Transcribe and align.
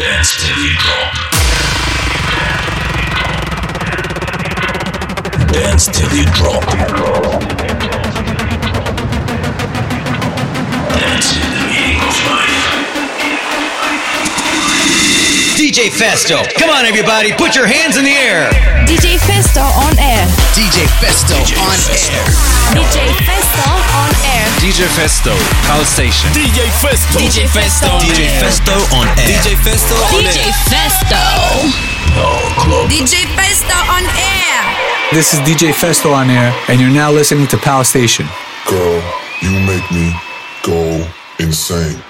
dance 0.00 0.32
till 0.40 0.56
you 0.64 0.72
drop. 0.78 1.12
Dance 5.52 5.86
till 5.88 6.12
you 6.16 6.24
drop. 6.32 6.64
Dance. 10.98 11.49
DJ 15.70 15.86
Festo. 15.86 16.42
Come 16.58 16.68
on, 16.68 16.84
everybody, 16.84 17.30
put 17.30 17.54
your 17.54 17.64
hands 17.64 17.96
in 17.96 18.02
the 18.02 18.10
air. 18.10 18.50
DJ 18.90 19.22
Festo 19.22 19.62
on 19.62 19.94
air. 20.02 20.26
DJ 20.50 20.82
Festo 20.98 21.38
DJ 21.38 21.54
on 21.62 21.78
Festo. 21.78 22.10
air. 22.10 22.26
DJ 22.74 23.14
Festo 23.22 23.70
on 23.94 24.10
air. 24.26 24.50
DJ 24.58 24.90
Festo, 24.90 25.30
Call 25.70 25.84
Station. 25.84 26.28
DJ 26.34 26.66
Festo. 26.82 27.22
DJ 27.22 27.46
Festo. 27.46 27.86
DJ 28.02 28.26
Festo 28.42 28.74
on 28.98 29.06
air. 29.14 29.30
DJ 29.30 29.54
Festo 29.62 29.94
on 30.10 30.26
air. 30.26 30.34
DJ 30.34 30.58
Festo. 30.66 31.22
DJ 32.90 33.22
Festo 33.38 33.78
on 33.94 34.02
air. 34.18 34.58
This 35.12 35.32
is 35.32 35.38
DJ 35.46 35.70
Festo 35.70 36.12
on 36.12 36.30
air, 36.30 36.52
and 36.66 36.80
you're 36.80 36.90
now 36.90 37.12
listening 37.12 37.46
to 37.46 37.56
Pal 37.56 37.84
Station. 37.84 38.26
Girl, 38.66 39.00
you 39.40 39.52
make 39.70 39.88
me 39.92 40.10
go 40.64 41.06
insane. 41.38 42.02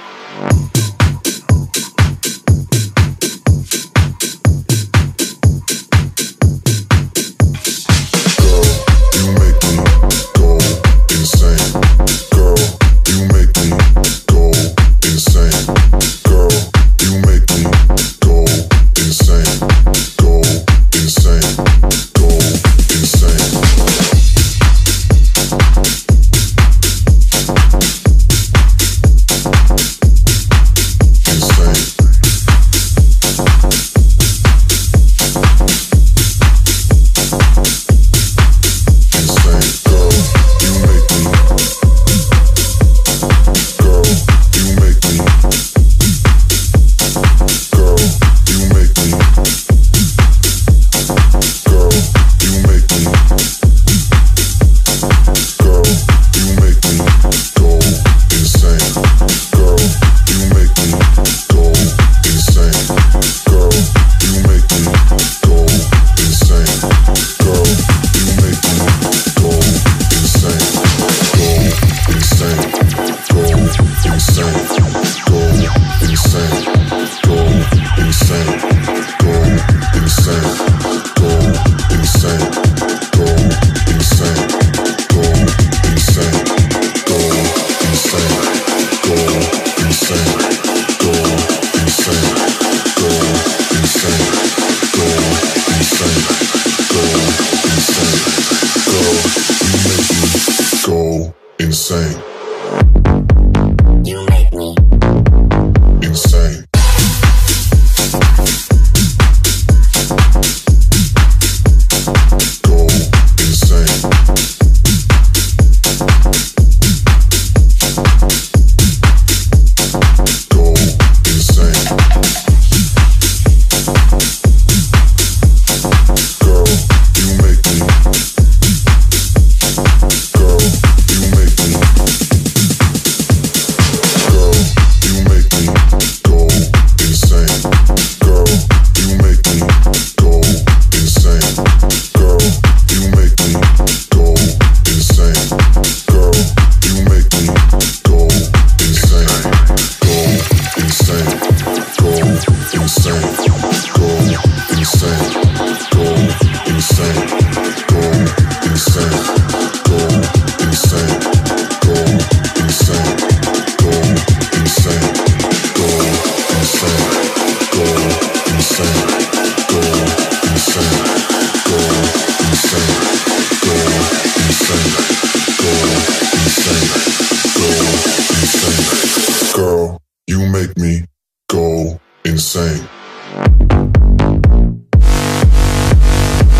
Insane. 182.41 182.89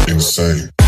Insane. 0.09 0.80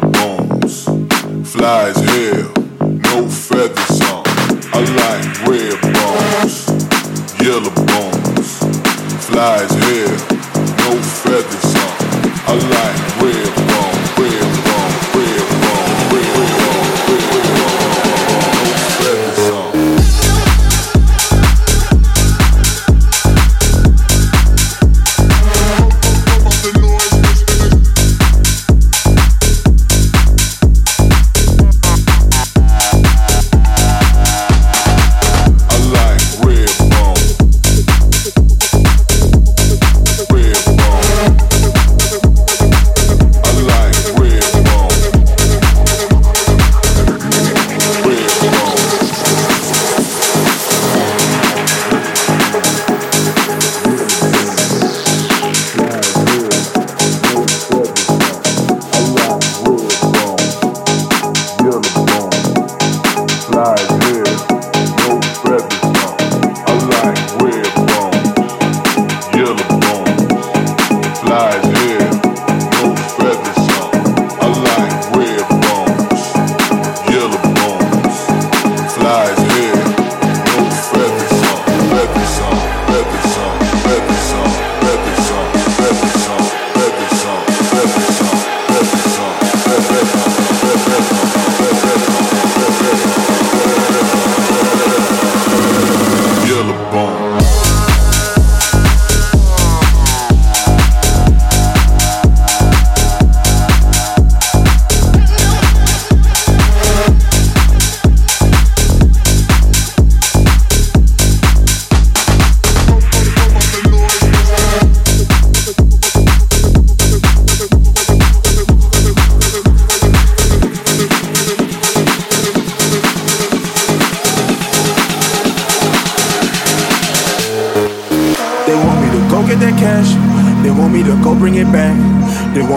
the 0.00 0.06
bones. 0.18 0.84
Fly 1.50 1.88
as 1.88 1.96
hell, 1.96 2.52
no 2.80 3.28
feathers 3.28 4.00
on. 4.10 4.24
I 4.72 4.80
like 5.00 5.26
red 5.48 5.80
bones, 5.94 6.66
yellow 7.40 7.74
bones. 7.90 8.58
Fly 9.26 9.56
as 9.64 9.72
hell, 9.84 10.16
no 10.82 11.02
feathers 11.02 11.65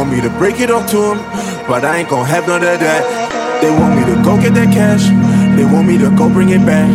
want 0.10 0.24
me 0.24 0.28
to 0.28 0.38
break 0.40 0.60
it 0.60 0.72
off 0.72 0.90
to 0.90 0.98
them, 0.98 1.22
but 1.70 1.86
I 1.86 2.02
ain't 2.02 2.10
gon' 2.10 2.26
have 2.26 2.48
none 2.48 2.66
of 2.66 2.80
that. 2.82 3.62
They 3.62 3.70
want 3.70 3.94
me 3.94 4.02
to 4.10 4.18
go 4.26 4.42
get 4.42 4.58
that 4.58 4.74
cash, 4.74 5.06
they 5.54 5.62
want 5.70 5.86
me 5.86 6.02
to 6.02 6.10
go 6.18 6.26
bring 6.26 6.50
it 6.50 6.66
back. 6.66 6.90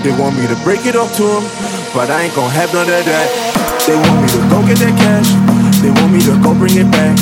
They 0.00 0.16
want 0.16 0.32
me 0.40 0.48
to 0.48 0.56
break 0.64 0.88
it 0.88 0.96
off 0.96 1.12
to 1.20 1.28
them, 1.28 1.44
but 1.92 2.08
I 2.08 2.24
ain't 2.24 2.32
gon' 2.32 2.48
have 2.48 2.72
none 2.72 2.88
of 2.88 3.04
that. 3.04 3.28
They 3.84 3.92
want 3.92 4.16
me 4.16 4.28
to 4.32 4.40
go 4.48 4.64
get 4.64 4.80
that 4.80 4.96
cash, 4.96 5.28
they 5.84 5.92
want 5.92 6.08
me 6.08 6.24
to 6.24 6.40
go 6.40 6.56
bring 6.56 6.80
it 6.80 6.88
back. 6.88 7.12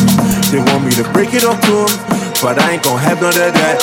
They 0.54 0.62
want 0.62 0.86
me 0.86 0.94
to 1.02 1.04
break 1.10 1.34
it 1.34 1.42
off 1.42 1.58
to 1.66 1.90
them, 1.90 1.90
but 2.38 2.62
I 2.62 2.78
ain't 2.78 2.86
gon' 2.86 3.02
have 3.02 3.18
none 3.18 3.34
of 3.34 3.50
that. 3.50 3.82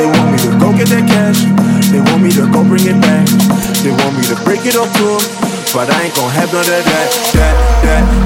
They 0.00 0.08
want 0.08 0.32
me 0.32 0.40
to 0.40 0.56
go 0.56 0.72
get 0.72 0.88
that 0.88 1.04
cash, 1.04 1.44
they 1.92 2.00
want 2.00 2.24
me 2.24 2.32
to 2.32 2.48
go 2.48 2.64
bring 2.64 2.88
it 2.88 2.96
back. 3.04 3.28
They 3.84 3.92
want 3.92 4.16
me 4.16 4.24
to 4.32 4.40
break 4.40 4.64
it 4.64 4.80
off 4.80 4.88
to 4.96 5.20
them, 5.20 5.24
but 5.76 5.92
I 5.92 6.08
ain't 6.08 6.16
gon' 6.16 6.32
have 6.32 6.48
none 6.48 6.64
of 6.64 6.80
that. 6.88 7.08
that 7.36 7.63
that, 7.84 8.24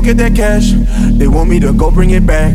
go 0.00 0.06
get 0.06 0.16
that 0.16 0.34
cash. 0.34 0.72
They 1.18 1.28
want 1.28 1.50
me 1.50 1.60
to 1.60 1.72
go 1.72 1.90
bring 1.90 2.10
it 2.10 2.24
back. 2.24 2.54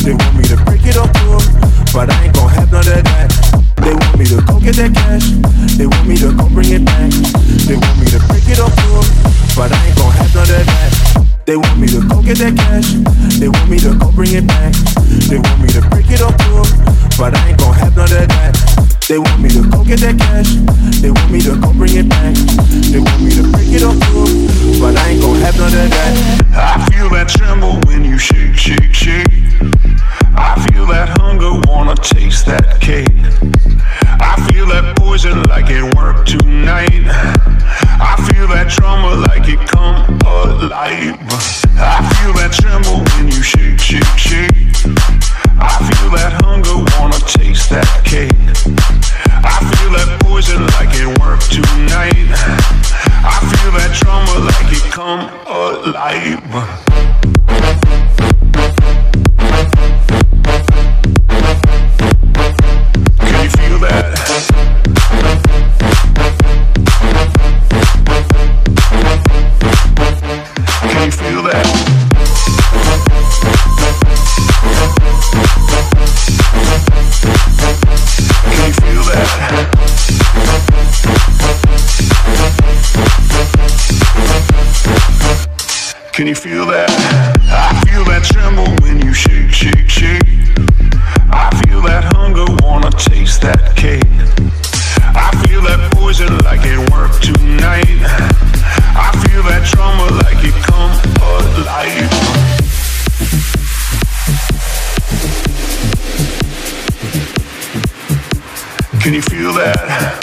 They 0.00 0.12
want 0.16 0.34
me 0.36 0.44
to 0.48 0.56
break 0.64 0.80
it 0.84 0.96
to 0.96 1.04
them, 1.04 1.44
but 1.92 2.08
I 2.08 2.24
ain't 2.24 2.34
gon' 2.34 2.48
have 2.48 2.72
none 2.72 2.88
of 2.88 3.04
that. 3.04 3.28
They 3.84 3.92
want 3.92 4.16
me 4.16 4.24
to 4.32 4.40
go 4.48 4.56
get 4.60 4.76
that 4.80 4.94
cash. 4.96 5.28
They 5.76 5.84
want 5.84 6.08
me 6.08 6.16
to 6.16 6.32
go 6.32 6.48
bring 6.48 6.72
it 6.72 6.84
back. 6.84 7.12
They 7.68 7.76
want 7.76 7.96
me 8.00 8.06
to 8.16 8.20
break 8.32 8.48
it 8.48 8.56
to 8.56 8.68
them, 8.72 9.04
but 9.52 9.68
I 9.72 9.78
ain't 9.84 9.96
gon' 9.96 10.12
have 10.12 10.32
none 10.32 10.48
of 10.48 10.64
that. 10.64 11.36
They 11.44 11.56
want 11.56 11.76
me 11.78 11.86
to 11.92 12.00
go 12.08 12.22
get 12.22 12.40
that 12.40 12.56
cash. 12.56 12.88
They 13.36 13.48
want 13.48 13.68
me 13.68 13.78
to 13.84 13.92
go 13.92 14.08
bring 14.12 14.32
it 14.32 14.46
back. 14.48 14.72
They 15.28 15.36
want 15.36 15.60
me 15.60 15.68
to 15.76 15.82
break 15.92 16.08
it 16.08 16.24
to 16.24 16.32
them, 16.32 16.64
but 17.20 17.36
I 17.36 17.52
ain't 17.52 17.60
gon' 17.60 17.76
have 17.76 17.92
none 17.92 18.08
of 18.08 18.24
that. 18.24 18.56
They 19.04 19.18
want 19.20 19.40
me 19.44 19.45
get 19.86 20.00
that 20.00 20.18
cash. 20.18 20.58
They 21.00 21.10
want 21.10 21.30
me 21.30 21.40
to 21.42 21.54
go 21.60 21.72
bring 21.72 21.94
it 21.94 22.08
back. 22.08 22.34
They 22.90 22.98
want 22.98 23.22
me 23.22 23.30
to 23.38 23.46
break 23.54 23.70
it 23.70 23.86
to 23.86 23.94
but 24.82 24.98
I 24.98 25.14
ain't 25.14 25.22
gon' 25.22 25.38
have 25.46 25.56
none 25.58 25.70
of 25.70 25.90
that. 25.90 26.42
I 26.50 26.82
feel 26.90 27.08
that 27.10 27.28
tremble 27.28 27.78
when 27.86 28.04
you 28.04 28.18
shake, 28.18 28.56
shake, 28.58 28.92
shake. 28.92 29.30
I 30.34 30.58
feel 30.66 30.86
that 30.90 31.14
hunger, 31.22 31.54
wanna 31.70 31.94
taste 31.94 32.46
that 32.46 32.80
cake. 32.80 33.14
I 34.18 34.34
feel 34.50 34.66
that 34.66 34.96
poison 34.98 35.42
like 35.44 35.70
it 35.70 35.86
worked 35.94 36.34
tonight. 36.34 37.06
I 38.02 38.18
feel 38.26 38.48
that 38.48 38.68
trauma 38.68 39.14
like 39.30 39.46
it 39.46 39.62
come 39.70 40.02
alive. 40.26 41.14
I 41.78 42.02
feel 42.18 42.34
that 42.34 42.50
tremble 42.58 43.06
when 43.14 43.30
you 43.30 43.42
shake, 43.42 43.78
shake, 43.78 44.18
shake. 44.18 44.50
I 45.62 45.78
feel 45.78 46.10
that 46.18 46.42
hunger, 46.42 46.74
wanna 46.98 47.22
taste 47.22 47.70
that 47.70 47.86
cake. 48.02 49.05
I 49.44 49.58
feel 49.76 49.90
that 49.92 50.20
poison 50.22 50.62
like 50.78 50.90
it 50.94 51.08
worked 51.20 51.52
tonight. 51.52 52.28
I 53.24 53.40
feel 53.50 53.72
that 53.72 53.94
trauma 53.94 54.38
like 54.44 54.72
it 54.72 54.82
come 54.92 55.28
alive. 55.46 57.35
Can 86.26 86.34
you 86.34 86.42
feel 86.42 86.66
that? 86.66 86.90
I 87.46 87.70
feel 87.86 88.02
that 88.06 88.24
tremble 88.24 88.66
when 88.82 88.98
you 89.00 89.14
shake, 89.14 89.52
shake, 89.54 89.88
shake. 89.88 90.26
I 91.30 91.54
feel 91.62 91.80
that 91.82 92.02
hunger, 92.16 92.44
wanna 92.66 92.90
taste 92.90 93.42
that 93.42 93.76
cake. 93.76 94.02
I 95.14 95.30
feel 95.46 95.62
that 95.62 95.92
poison 95.94 96.36
like 96.38 96.62
it 96.64 96.82
worked 96.90 97.22
tonight. 97.22 98.02
I 98.98 99.14
feel 99.22 99.44
that 99.44 99.70
trauma 99.70 100.10
like 100.26 100.42
it 100.42 100.50
come 100.66 100.90
alive. 101.22 102.10
Can 109.00 109.14
you 109.14 109.22
feel 109.22 109.52
that? 109.52 110.18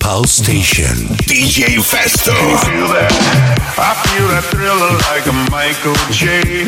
Pulse 0.00 0.32
Station. 0.32 1.19
DJ 1.50 1.82
Festo. 1.82 2.30
Can 2.30 2.46
you 2.46 2.62
feel 2.62 2.88
that? 2.94 3.10
I 3.74 3.90
feel 4.06 4.22
that 4.30 4.46
thriller 4.54 4.94
like 5.10 5.26
a 5.26 5.34
Michael 5.50 5.98
J. 6.14 6.62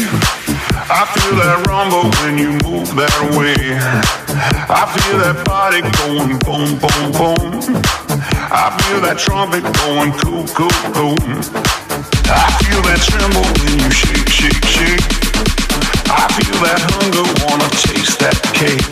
I 0.91 1.07
feel 1.15 1.39
that 1.39 1.63
rumble 1.71 2.11
when 2.19 2.35
you 2.35 2.59
move 2.67 2.91
that 2.99 3.15
way. 3.39 3.55
I 4.67 4.83
feel 4.91 5.23
that 5.23 5.39
body 5.47 5.87
going 6.03 6.35
boom, 6.43 6.83
boom, 6.83 7.15
boom. 7.15 7.79
I 8.51 8.75
feel 8.83 8.99
that 9.07 9.23
trumpet 9.23 9.63
going 9.87 10.19
cool, 10.19 10.51
cool, 10.51 10.75
boom. 10.91 11.31
I 12.27 12.51
feel 12.67 12.83
that 12.83 12.99
tremble 13.07 13.47
when 13.63 13.87
you 13.87 13.91
shake, 13.95 14.27
shake, 14.35 14.67
shake. 14.67 15.07
I 16.11 16.27
feel 16.35 16.59
that 16.67 16.83
hunger, 16.91 17.23
wanna 17.47 17.71
taste 17.87 18.19
that 18.19 18.35
cake. 18.51 18.83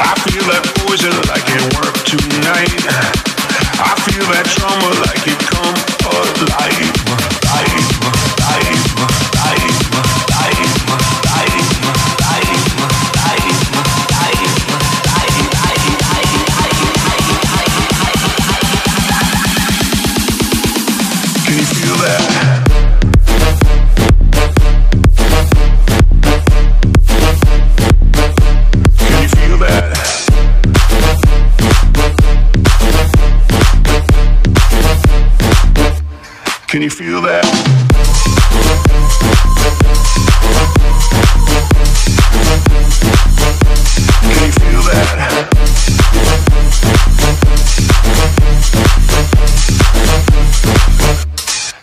I 0.00 0.16
feel 0.24 0.48
that 0.48 0.64
poison 0.80 1.12
like 1.28 1.44
it 1.44 1.76
worked 1.76 2.08
tonight. 2.08 3.27
I 3.80 3.94
feel 4.10 4.26
that 4.34 4.42
trauma 4.58 4.90
like 5.06 5.22
it 5.22 5.38
come 5.38 5.78
alive. 6.10 6.98
Live, 7.46 7.98
live, 8.42 9.37
Can 36.78 36.84
you 36.84 36.90
feel 36.90 37.20
that? 37.22 37.42
Can 44.22 44.46
you 44.46 44.52
feel 44.54 44.82
that? 44.86 45.50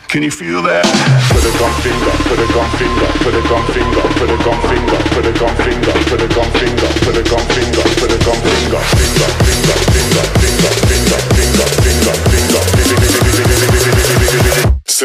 Can 0.07 0.23
you 0.23 0.31
feel 0.31 0.61
that? 0.63 0.87
Put 1.27 1.43
a 1.43 1.51
gun 1.59 1.75
finger, 1.83 2.15
put 2.23 2.39
a 2.39 2.47
gun 2.55 2.71
finger, 2.79 3.11
put 3.19 3.35
a 3.35 3.43
gun 3.51 3.67
finger, 3.75 3.99
put 4.15 4.31
a 4.31 4.37
gun 4.47 4.61
finger, 4.63 4.95
put 5.11 5.27
a 5.27 5.33
gun 5.35 5.55
finger, 5.59 5.91
put 6.07 6.23
a 6.23 6.27
gun 6.31 6.47
finger, 6.55 6.87
put 7.03 7.19
a 7.19 7.23
gun 7.27 7.43
finger, 7.51 7.83
put 7.99 8.15
a 8.15 8.23
finger, 8.23 8.55
finger, 8.55 8.79
finger, 8.95 9.27
finger, 9.43 9.75
finger, 9.91 10.23
finger, 10.39 10.84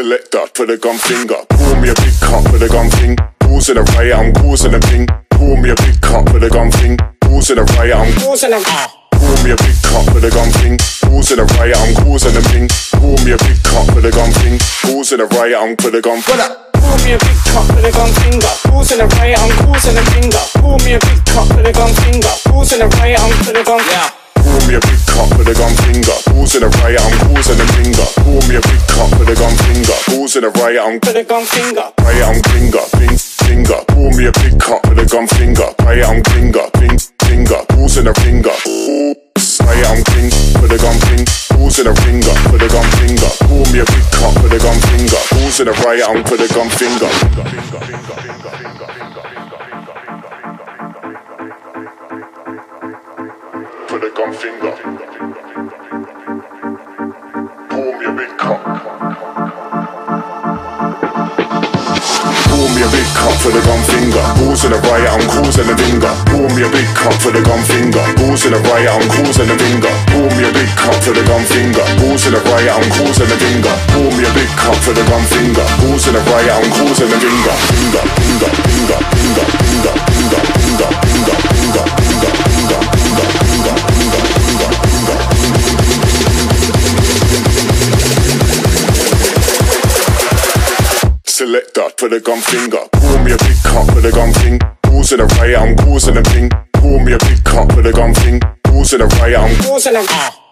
Selector, 0.01 0.49
put 0.55 0.69
a 0.71 0.77
gun 0.81 0.97
finger. 0.97 1.37
Pull 1.45 1.75
me 1.77 1.89
a 1.89 1.93
big 1.93 2.17
cup, 2.17 2.41
put 2.49 2.57
a 2.57 2.67
gun 2.67 2.89
thing. 2.89 3.13
Causing 3.37 3.77
a 3.77 3.83
riot, 3.93 4.17
I'm 4.17 4.33
causing 4.33 4.73
a 4.73 4.79
thing. 4.81 5.05
Pull 5.29 5.57
me 5.61 5.69
a 5.69 5.75
big 5.77 6.01
cup, 6.01 6.25
put 6.25 6.41
a 6.41 6.49
gun 6.49 6.71
thing. 6.71 6.97
Causing 7.21 7.59
a 7.59 7.63
riot, 7.77 7.93
I'm 7.93 8.09
causing 8.17 8.49
a. 8.49 8.57
Pull 8.57 9.21
Pour 9.21 9.37
me 9.45 9.53
a 9.53 9.57
big 9.61 9.77
cup 9.85 10.01
for 10.09 10.17
the 10.17 10.33
gun 10.33 10.49
thing. 10.57 10.81
Causing 11.05 11.37
a 11.37 11.45
riot, 11.53 11.77
I'm 11.77 11.93
causing 12.01 12.33
a 12.33 12.41
thing. 12.49 12.65
Pour 12.97 13.13
me 13.21 13.29
a 13.29 13.37
big 13.45 13.61
cup 13.61 13.85
for 13.93 14.01
the 14.01 14.09
gun 14.09 14.33
thing. 14.41 14.57
Causing 14.81 15.21
a 15.21 15.25
riot, 15.37 15.61
I'm 15.61 15.77
for 15.77 15.93
the 15.93 16.01
gun. 16.01 16.17
Pour 16.25 16.97
me 17.05 17.13
a 17.13 17.19
big 17.21 17.37
cup 17.53 17.69
for 17.69 17.81
the 17.85 17.93
gun 17.93 18.09
finger. 18.25 18.53
Causing 18.73 19.01
a 19.01 19.05
riot, 19.05 19.37
I'm 19.37 19.53
causing 19.69 19.93
a 19.93 20.03
finger. 20.17 20.43
Pour 20.57 20.81
me 20.81 20.97
a 20.97 20.99
big 20.99 21.21
cup 21.29 21.45
for 21.45 21.61
the 21.61 21.69
gun 21.77 21.93
finger. 22.01 22.33
Causing 22.49 22.81
a 22.81 22.89
riot, 22.97 23.21
I'm 23.21 23.37
for 23.45 23.53
the 23.53 23.61
gun. 23.61 23.77
Yeah. 23.85 24.20
Me 24.71 24.77
a 24.77 24.87
big 24.87 25.03
cup 25.03 25.27
for 25.35 25.43
the 25.43 25.51
gun 25.51 25.75
finger. 25.83 26.15
Causing 26.31 26.63
a 26.63 26.71
riot, 26.79 27.03
I'm 27.03 27.11
causing 27.27 27.59
a 27.59 27.67
finger. 27.75 28.07
Pour 28.23 28.39
me 28.47 28.55
a 28.55 28.63
big 28.63 28.79
cup 28.87 29.11
for 29.19 29.27
the 29.27 29.35
gun 29.35 29.51
finger. 29.67 29.99
Causing 30.07 30.47
a 30.47 30.51
riot, 30.63 30.79
I'm 30.79 30.95
for 31.03 31.11
the 31.11 31.27
gun 31.27 31.43
finger. 31.43 31.91
Riot, 31.99 32.23
I'm 32.23 32.39
finger, 32.39 32.79
fing, 32.95 33.17
finger. 33.19 33.83
Pour 33.91 34.15
me 34.15 34.31
a 34.31 34.33
big 34.39 34.55
cup 34.63 34.79
for 34.87 34.95
the 34.95 35.03
gun 35.03 35.27
finger. 35.35 35.67
Riot, 35.83 36.07
I'm 36.07 36.23
finger, 36.23 36.63
fing, 36.79 36.95
finger. 37.27 37.59
Causing 37.67 38.07
a 38.07 38.15
finger. 38.23 38.55
Riot, 39.67 39.87
I'm 39.91 40.01
king 40.07 40.31
for 40.55 40.71
the 40.71 40.79
gun 40.79 40.95
fing. 41.03 41.27
Causing 41.51 41.91
a 41.91 41.93
finger 42.07 42.35
for 42.47 42.55
the 42.55 42.71
gun 42.71 42.87
finger. 43.03 43.31
Pour 43.51 43.67
me 43.75 43.83
a 43.83 43.85
big 43.91 44.07
cup 44.15 44.31
for 44.39 44.47
the 44.47 44.55
gun 44.55 44.79
finger. 44.87 45.19
Causing 45.35 45.67
a 45.67 45.75
riot, 45.83 46.07
I'm 46.07 46.23
for 46.23 46.39
the 46.39 46.47
gun 46.47 46.71
finger. 46.71 47.11
finger, 47.11 47.43
finger, 47.43 47.79
finger, 47.91 48.15
finger, 48.15 48.15
finger, 48.23 48.51
finger. 48.55 48.80
Cup 63.21 63.37
for 63.37 63.51
the 63.53 63.61
gun 63.61 63.81
finger. 63.85 64.25
Causing 64.41 64.73
a 64.73 64.79
riot, 64.89 65.09
I'm 65.13 65.25
causing 65.29 65.69
a 65.69 65.75
finger. 65.77 66.11
Pour 66.33 66.49
me 66.57 66.65
a 66.65 66.69
big 66.73 66.89
cup 66.97 67.13
for 67.21 67.29
the 67.29 67.41
gun 67.45 67.61
finger. 67.69 68.01
Causing 68.17 68.53
a 68.57 68.59
riot, 68.65 68.89
I'm 68.89 69.05
causing 69.13 69.49
a 69.49 69.55
finger. 69.61 69.93
Pour 70.09 70.29
me 70.33 70.43
a 70.49 70.51
big 70.51 70.69
cup 70.73 70.97
for 71.05 71.13
the 71.13 71.23
gun 71.29 71.43
finger. 71.45 71.85
Causing 72.01 72.33
a 72.33 72.41
riot, 72.49 72.73
I'm 72.73 72.89
causing 72.97 73.29
a 73.29 73.37
finger. 73.37 73.75
Pour 73.93 74.09
me 74.17 74.25
a 74.25 74.31
big 74.33 74.49
cup 74.57 74.77
for 74.81 74.93
the 74.97 75.03
gun 75.05 75.23
finger. 75.29 75.65
Causing 75.85 76.17
a 76.17 76.21
riot, 76.33 76.53
I'm 76.57 76.69
causing 76.73 77.13
a 77.13 77.17
finger, 77.21 77.55
finger, 77.69 78.03
finger, 78.17 78.49
finger, 78.65 78.99
finger, 79.13 79.45
finger, 79.61 79.93
finger, 80.09 80.41
finger, 80.57 80.89
finger, 81.05 81.37
finger, 81.45 82.00
Selector 91.41 91.89
for 91.97 92.05
the 92.05 92.21
gun 92.21 92.37
finger. 92.37 92.85
Pour 92.93 93.17
me 93.25 93.33
a 93.33 93.37
big 93.41 93.57
cup 93.65 93.89
for 93.89 93.97
the 93.97 94.13
gun 94.13 94.29
thing. 94.29 94.61
Causing 94.85 95.17
a 95.17 95.25
riot, 95.41 95.57
I'm 95.57 95.73
causing 95.73 96.13
a 96.13 96.21
thing. 96.21 96.53
Pour 96.77 97.01
me 97.01 97.17
a 97.17 97.19
big 97.25 97.41
cup 97.41 97.65
for 97.73 97.81
the 97.81 97.89
gun 97.89 98.13
thing. 98.13 98.37
Causing 98.61 99.01
a 99.01 99.09
riot, 99.17 99.41
I'm 99.41 99.57
Causing 99.65 99.97
a. 99.97 100.05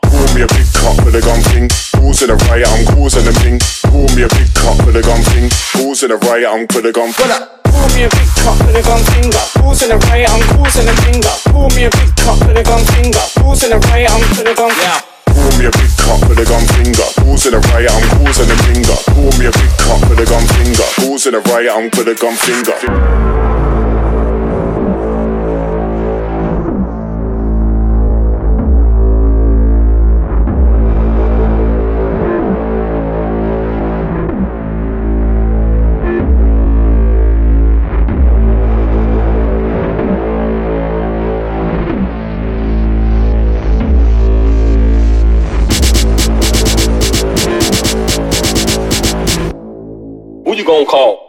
Pour 0.10 0.26
me 0.34 0.42
a 0.42 0.50
big 0.50 0.66
cup 0.74 0.98
for 0.98 1.14
the 1.14 1.22
gun 1.22 1.46
thing. 1.54 1.70
Causing 1.94 2.34
a 2.34 2.36
riot, 2.50 2.66
I'm 2.66 2.82
causing 2.98 3.22
a 3.22 3.34
thing. 3.38 3.62
Pour 3.86 4.10
me 4.18 4.26
a 4.26 4.30
big 4.34 4.50
cup 4.58 4.82
for 4.82 4.90
the 4.90 5.06
gun 5.06 5.22
thing. 5.30 5.54
Causing 5.78 6.10
a 6.10 6.18
riot, 6.26 6.50
I'm 6.50 6.66
for 6.66 6.82
the 6.82 6.90
gun. 6.90 7.14
Pour 7.14 7.86
me 7.94 8.02
a 8.02 8.10
big 8.10 8.30
cup 8.42 8.58
for 8.58 8.74
the 8.74 8.82
gun 8.82 9.02
finger. 9.14 9.46
Causing 9.62 9.94
a 9.94 9.98
riot, 10.10 10.26
I'm 10.26 10.42
causing 10.58 10.90
a 10.90 10.96
finger. 11.06 11.36
Pour 11.54 11.70
me 11.78 11.86
a 11.86 11.92
big 11.94 12.10
cup 12.18 12.42
for 12.42 12.50
the 12.50 12.66
gun 12.66 12.82
finger. 12.98 13.26
Causing 13.38 13.78
a 13.78 13.80
riot, 13.94 14.10
I'm 14.10 14.26
for 14.34 14.42
the 14.42 14.58
gun. 14.58 14.74
Yeah 14.82 15.09
me 15.60 15.66
a 15.66 15.72
big 15.72 15.92
cup 15.98 16.20
with 16.30 16.40
a 16.40 16.46
gun 16.46 16.64
finger. 16.80 17.04
Balls 17.20 17.46
in 17.46 17.52
the 17.52 17.60
right, 17.60 17.84
I'm 17.84 18.04
causing 18.16 18.48
a 18.48 18.58
finger. 18.64 18.96
Pour 19.12 19.32
me 19.36 19.46
a 19.46 19.52
big 19.52 19.72
cup 19.76 20.00
with 20.08 20.20
a 20.20 20.26
gun 20.26 20.46
finger. 20.56 20.88
Balls 21.04 21.28
in 21.28 21.34
the 21.34 21.42
right, 21.52 21.68
I'm 21.68 21.92
with 21.92 22.08
a 22.08 22.16
gun 22.16 22.36
finger. 22.36 23.79
You 50.60 50.66
gonna 50.66 50.86
call? 50.86 51.29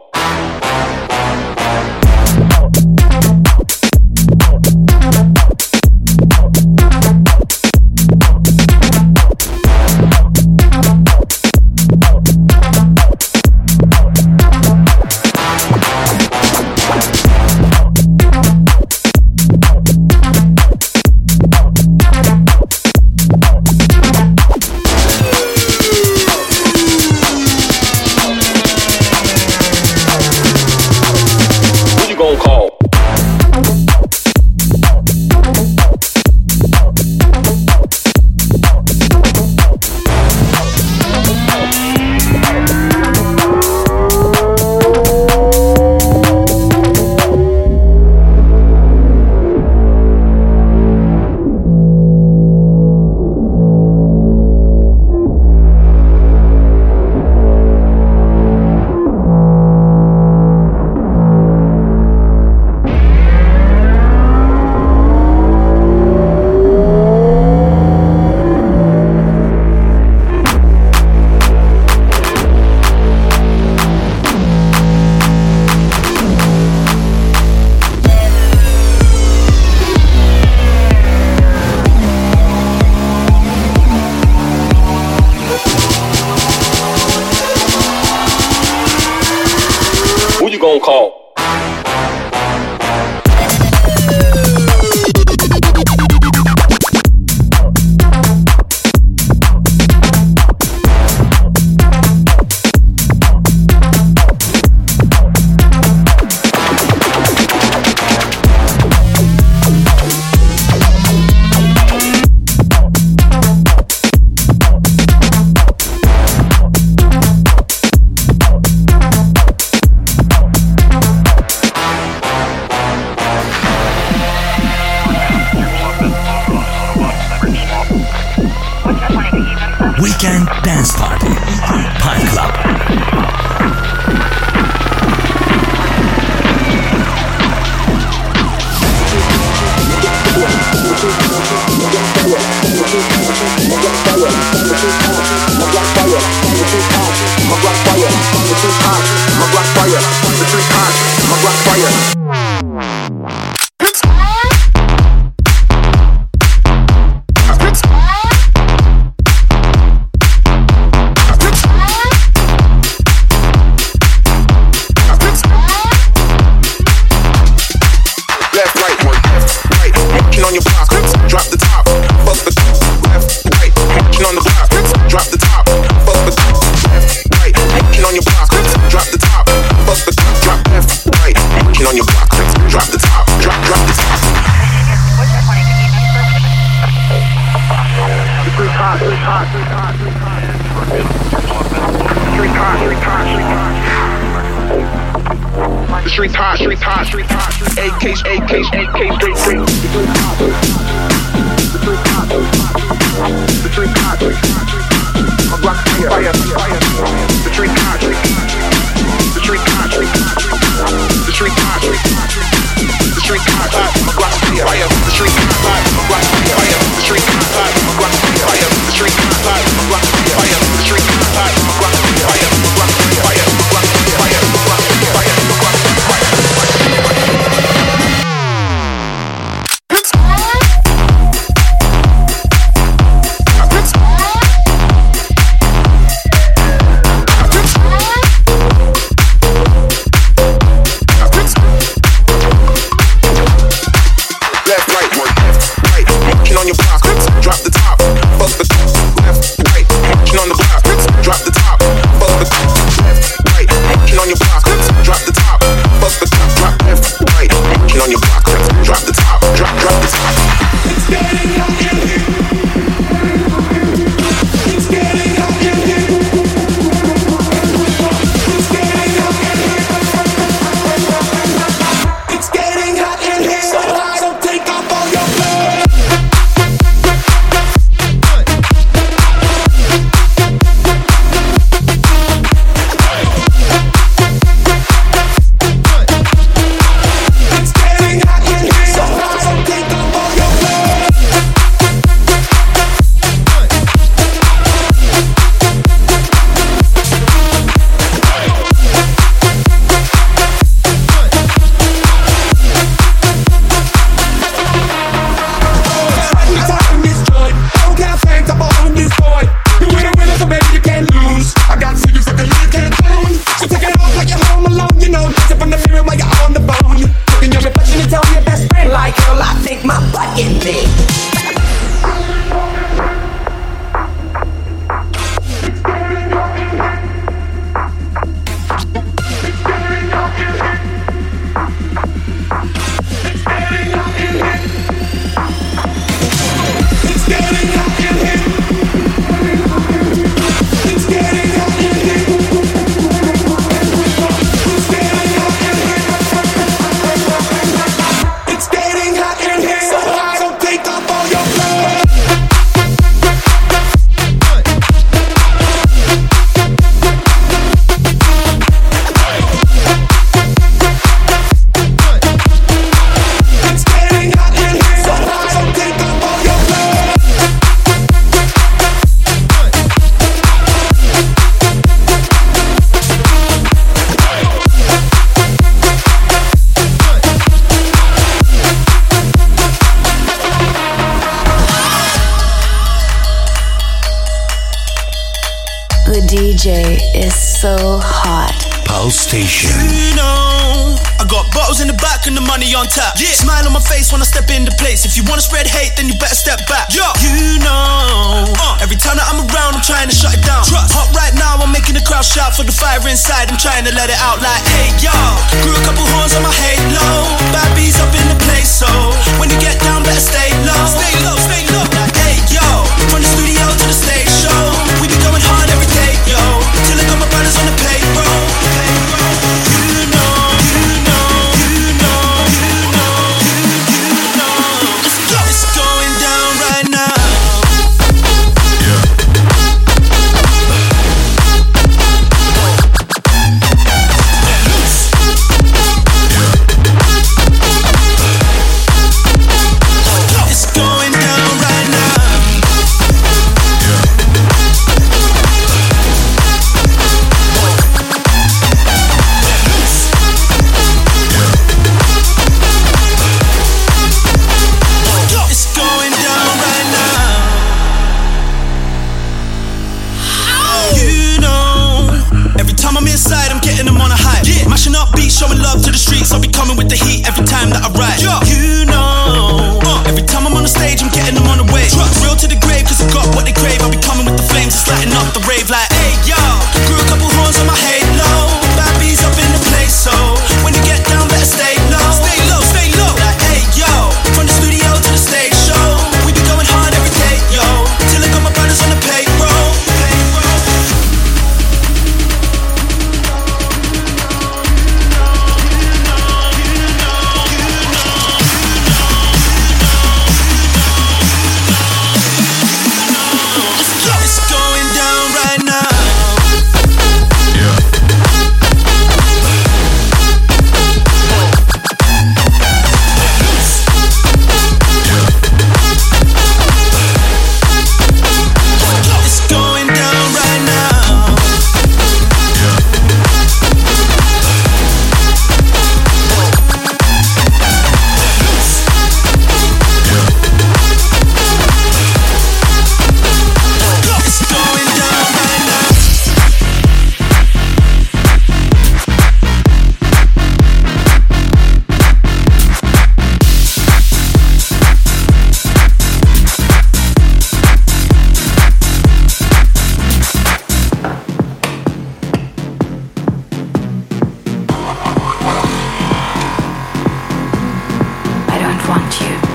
Want 558.90 559.20
you. 559.20 559.49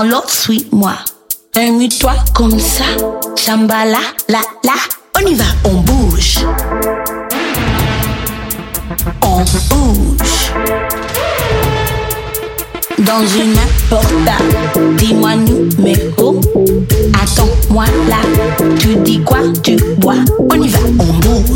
Dans 0.00 0.06
l'autre, 0.06 0.30
suis-moi. 0.30 0.94
Amuse-toi 1.54 2.14
comme 2.34 2.58
ça. 2.58 2.84
Chambala, 3.36 3.98
la, 4.28 4.38
la. 4.64 4.72
On 5.16 5.26
y 5.26 5.34
va, 5.34 5.44
on 5.64 5.74
bouge. 5.74 6.38
On 9.22 9.44
bouge. 9.68 10.52
Dans 12.98 13.26
une 13.26 13.54
portable, 13.90 14.96
dis-moi 14.96 15.34
numéro. 15.36 16.40
Attends-moi 17.22 17.84
là, 18.08 18.64
tu 18.78 18.96
dis 18.96 19.20
quoi, 19.22 19.38
tu 19.62 19.76
bois. 19.98 20.14
On 20.38 20.62
y 20.62 20.68
va, 20.68 20.78
on 20.98 21.12
bouge. 21.18 21.49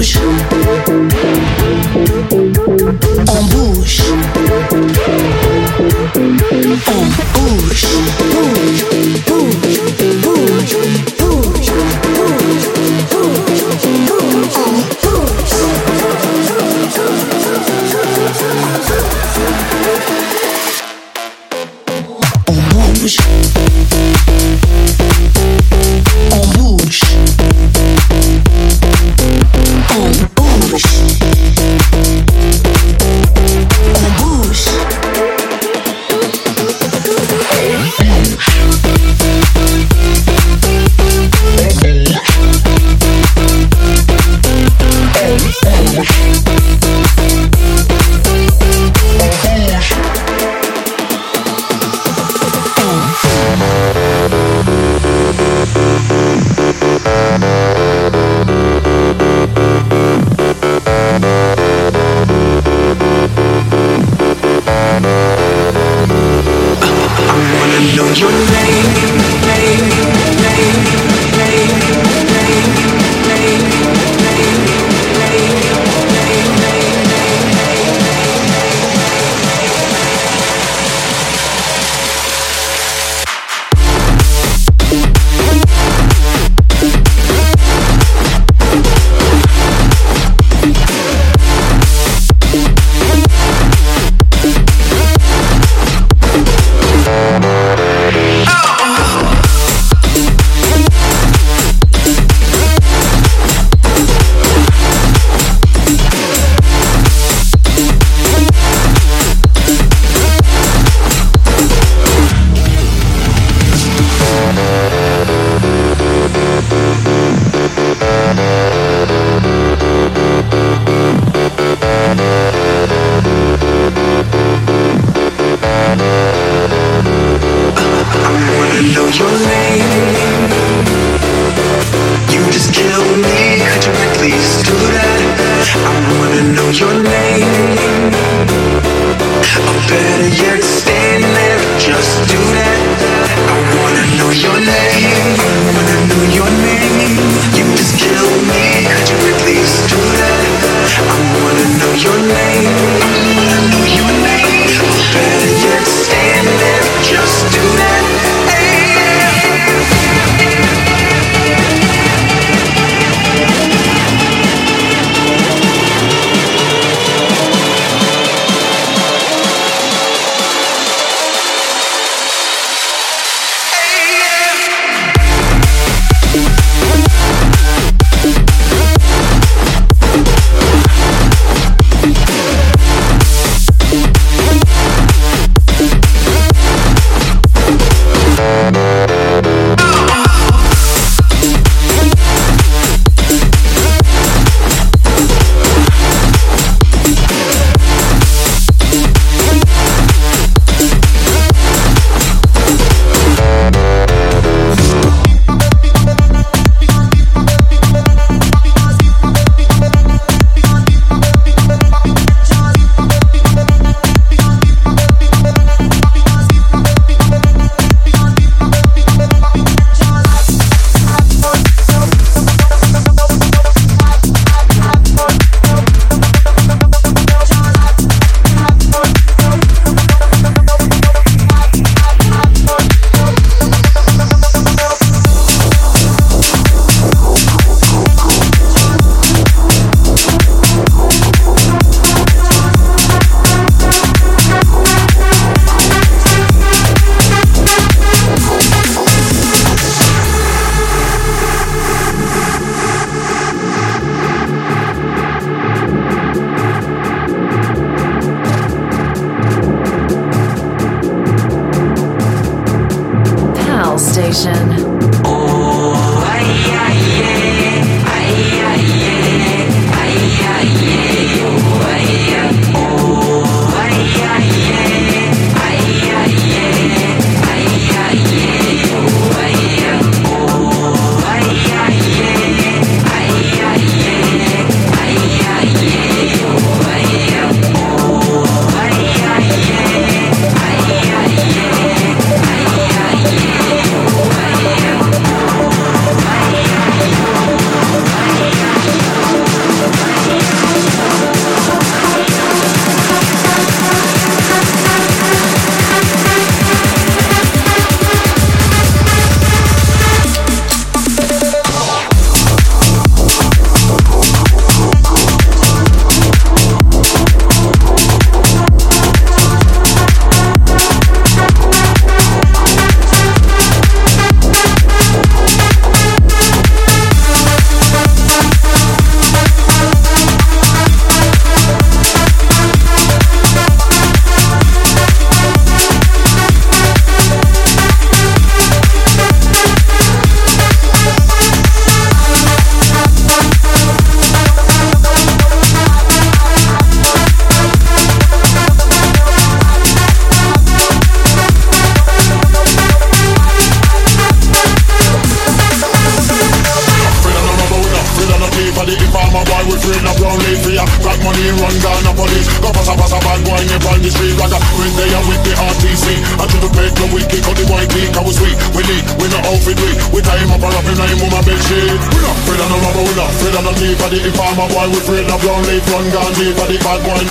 the 374.25 374.33
a 374.33 374.67
boy 374.73 374.89
with 374.89 375.09
red 375.09 375.29
up 375.29 375.41
brown 375.41 375.61
leaf 375.69 375.85
Run 375.93 376.09
gun 376.09 376.33
for 376.57 376.65
the 376.65 376.79
bad 376.81 377.01
boy. 377.05 377.25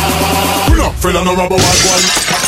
Pull 0.71 1.17
up, 1.17 1.35
rubber 1.35 1.57
bad 1.57 2.46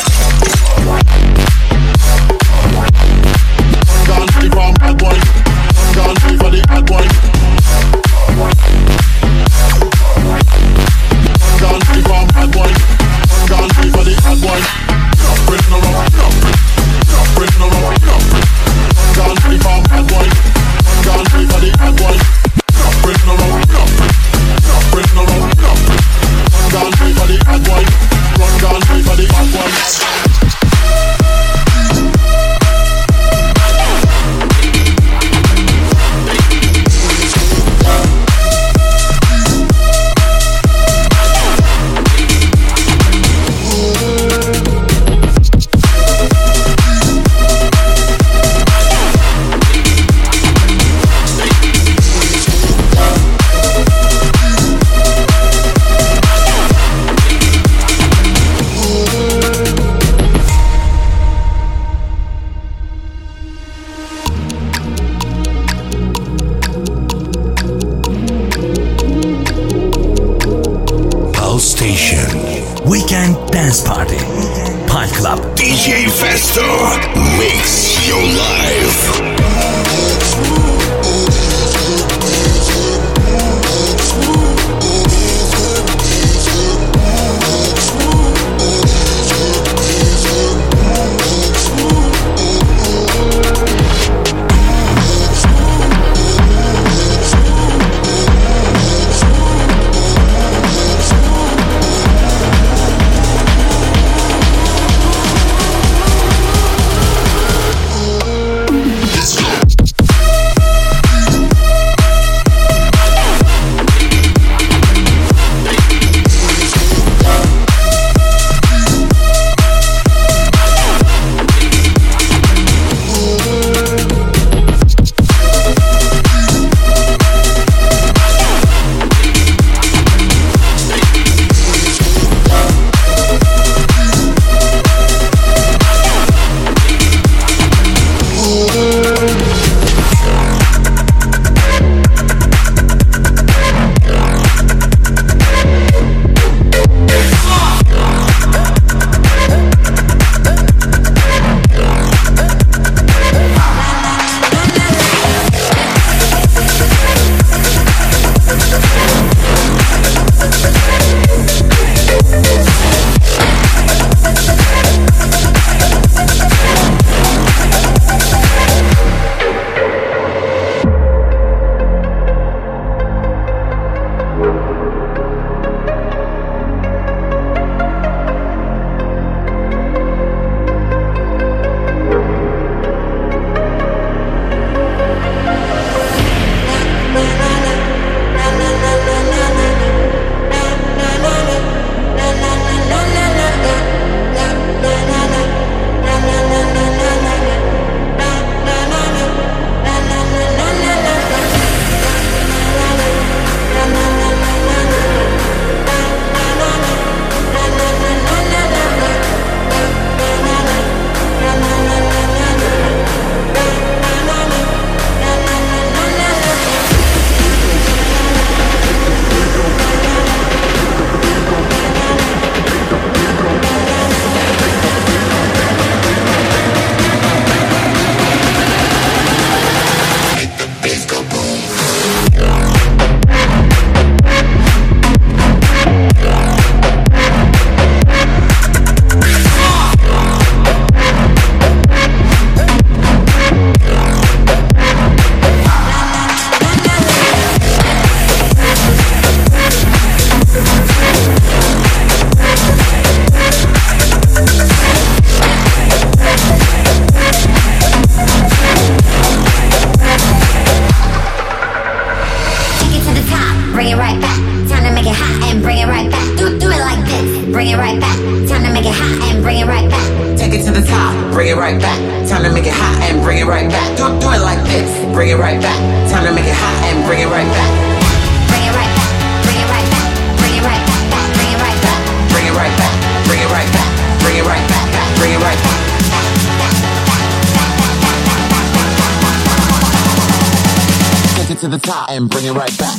to 291.59 291.67
the 291.67 291.77
top 291.77 292.09
and 292.09 292.29
bring 292.29 292.45
it 292.45 292.53
right 292.53 292.77
back. 292.77 292.97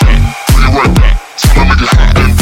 Bring 0.00 0.64
it 0.64 0.74
right 0.74 0.94
back. 0.96 1.20
Let 1.56 1.68
me 1.68 1.74
get 1.78 1.88
hot 1.94 2.37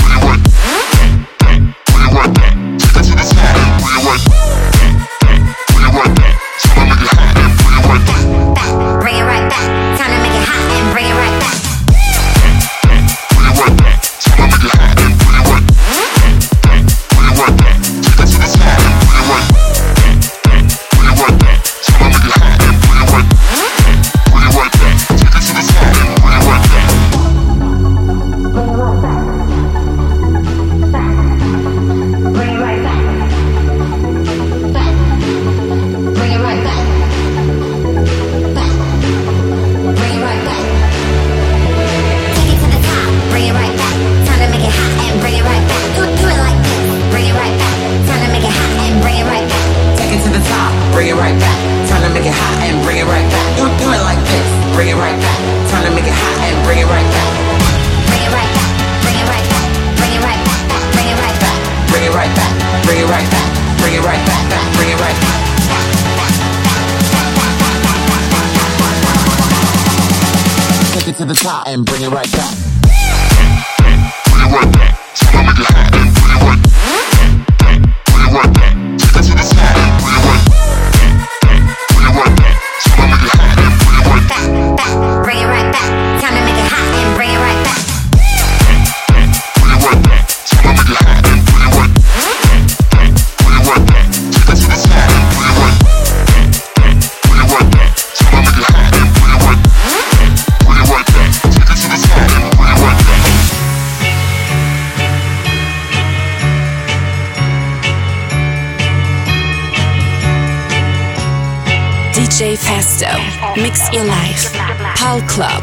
Mix 112.76 113.90
your 113.90 114.04
life. 114.04 114.52
Pal 114.96 115.22
Club. 115.22 115.62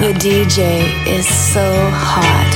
Your 0.00 0.14
DJ 0.14 0.84
is 1.08 1.26
so 1.26 1.74
hot. 1.90 2.51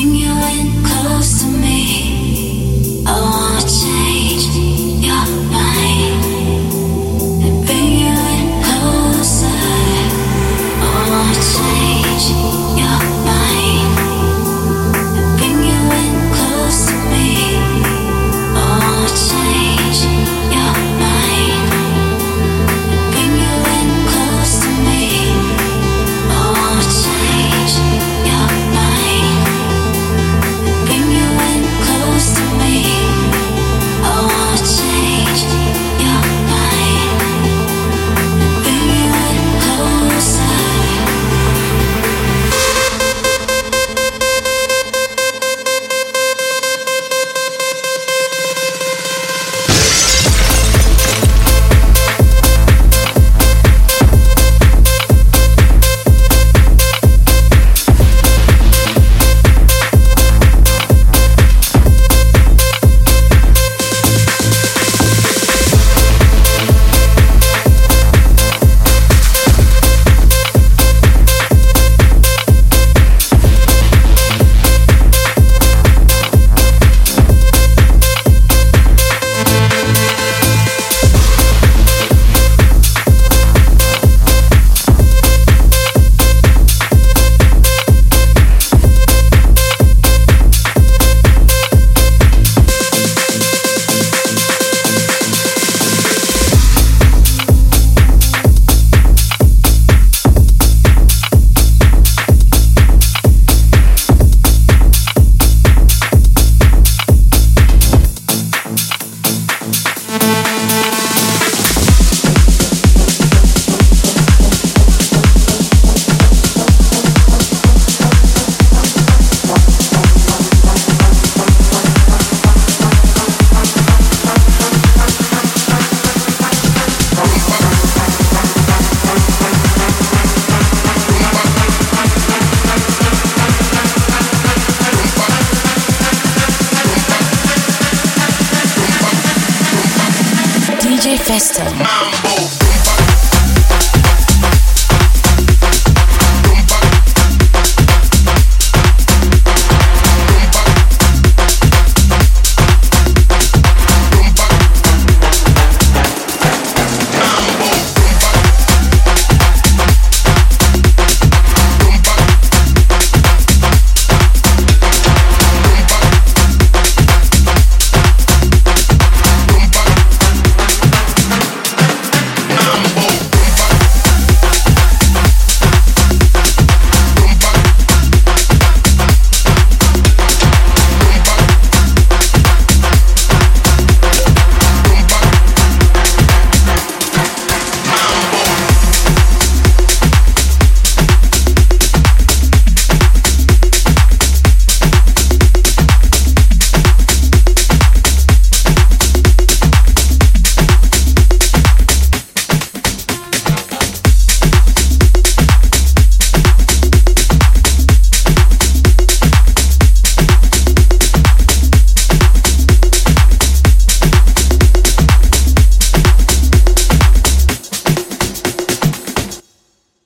Bring 0.00 0.14
you 0.14 0.30
in 0.30 0.82
close 0.82 1.42
to 1.42 1.48
me. 1.48 3.04
Oh, 3.06 3.58
change 3.66 4.19